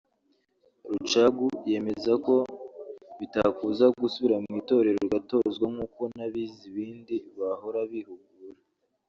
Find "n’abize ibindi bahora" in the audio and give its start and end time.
6.15-7.79